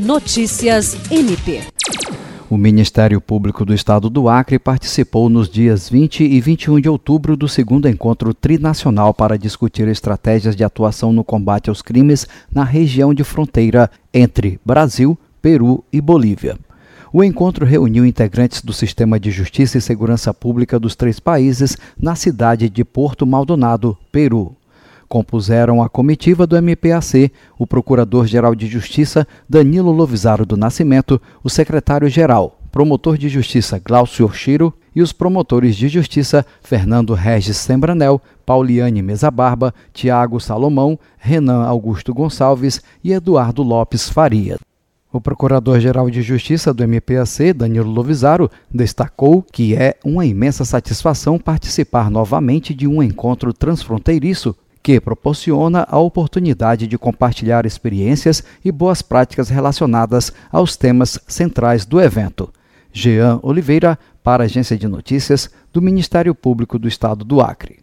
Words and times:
Notícias 0.00 0.96
MP. 1.10 1.60
O 2.48 2.56
Ministério 2.56 3.20
Público 3.20 3.66
do 3.66 3.74
Estado 3.74 4.08
do 4.08 4.30
Acre 4.30 4.58
participou 4.58 5.28
nos 5.28 5.46
dias 5.46 5.90
20 5.90 6.24
e 6.24 6.40
21 6.40 6.80
de 6.80 6.88
outubro 6.88 7.36
do 7.36 7.46
segundo 7.46 7.86
encontro 7.86 8.32
trinacional 8.32 9.12
para 9.12 9.36
discutir 9.36 9.86
estratégias 9.88 10.56
de 10.56 10.64
atuação 10.64 11.12
no 11.12 11.22
combate 11.22 11.68
aos 11.68 11.82
crimes 11.82 12.26
na 12.50 12.64
região 12.64 13.12
de 13.12 13.22
fronteira 13.22 13.90
entre 14.12 14.58
Brasil, 14.64 15.18
Peru 15.42 15.84
e 15.92 16.00
Bolívia. 16.00 16.56
O 17.12 17.22
encontro 17.22 17.66
reuniu 17.66 18.06
integrantes 18.06 18.62
do 18.62 18.72
Sistema 18.72 19.20
de 19.20 19.30
Justiça 19.30 19.76
e 19.76 19.82
Segurança 19.82 20.32
Pública 20.32 20.80
dos 20.80 20.96
três 20.96 21.20
países 21.20 21.76
na 22.00 22.14
cidade 22.14 22.70
de 22.70 22.84
Porto 22.86 23.26
Maldonado, 23.26 23.98
Peru 24.10 24.56
compuseram 25.10 25.82
a 25.82 25.88
comitiva 25.88 26.46
do 26.46 26.56
MPAC, 26.56 27.32
o 27.58 27.66
Procurador-Geral 27.66 28.54
de 28.54 28.68
Justiça 28.68 29.26
Danilo 29.48 29.90
Lovisaro 29.90 30.46
do 30.46 30.56
Nascimento, 30.56 31.20
o 31.42 31.50
secretário-geral, 31.50 32.60
promotor 32.70 33.18
de 33.18 33.28
justiça 33.28 33.80
Glaucio 33.84 34.24
Oshiro 34.24 34.72
e 34.94 35.02
os 35.02 35.12
promotores 35.12 35.74
de 35.74 35.88
justiça 35.88 36.46
Fernando 36.62 37.12
Regis 37.12 37.56
Sembranel, 37.56 38.22
Pauliane 38.46 39.02
Mesa 39.02 39.32
Barba, 39.32 39.74
Tiago 39.92 40.38
Salomão, 40.38 40.96
Renan 41.18 41.64
Augusto 41.64 42.14
Gonçalves 42.14 42.80
e 43.02 43.12
Eduardo 43.12 43.64
Lopes 43.64 44.08
Faria. 44.08 44.58
O 45.12 45.20
Procurador-Geral 45.20 46.08
de 46.08 46.22
Justiça 46.22 46.72
do 46.72 46.84
MPAC, 46.84 47.52
Danilo 47.52 47.90
Lovisaro, 47.90 48.48
destacou 48.72 49.42
que 49.42 49.74
é 49.74 49.96
uma 50.04 50.24
imensa 50.24 50.64
satisfação 50.64 51.36
participar 51.36 52.08
novamente 52.08 52.72
de 52.72 52.86
um 52.86 53.02
encontro 53.02 53.52
transfronteiriço 53.52 54.54
que 54.82 55.00
proporciona 55.00 55.86
a 55.88 55.98
oportunidade 55.98 56.86
de 56.86 56.98
compartilhar 56.98 57.66
experiências 57.66 58.42
e 58.64 58.72
boas 58.72 59.02
práticas 59.02 59.48
relacionadas 59.48 60.32
aos 60.50 60.76
temas 60.76 61.18
centrais 61.26 61.84
do 61.84 62.00
evento. 62.00 62.52
Jean 62.92 63.38
Oliveira, 63.42 63.98
para 64.22 64.42
a 64.42 64.46
Agência 64.46 64.76
de 64.76 64.88
Notícias 64.88 65.50
do 65.72 65.80
Ministério 65.80 66.34
Público 66.34 66.78
do 66.78 66.88
Estado 66.88 67.24
do 67.24 67.40
Acre. 67.40 67.80